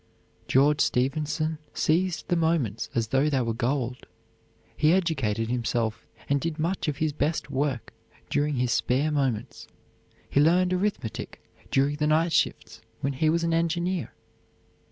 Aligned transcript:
George 0.47 0.81
Stephenson 0.81 1.59
seized 1.75 2.27
the 2.27 2.35
moments 2.35 2.89
as 2.95 3.09
though 3.09 3.29
they 3.29 3.41
were 3.41 3.53
gold. 3.53 4.07
He 4.75 4.93
educated 4.93 5.47
himself 5.49 6.07
and 6.27 6.41
did 6.41 6.57
much 6.57 6.87
of 6.87 6.97
his 6.97 7.13
best 7.13 7.51
work 7.51 7.93
during 8.27 8.55
his 8.55 8.71
spare 8.71 9.11
moments. 9.11 9.67
He 10.27 10.39
learned 10.41 10.73
arithmetic 10.73 11.39
during 11.69 11.97
the 11.97 12.07
night 12.07 12.33
shifts 12.33 12.81
when 13.01 13.13
he 13.13 13.29
was 13.29 13.43
an 13.43 13.53
engineer. 13.53 14.11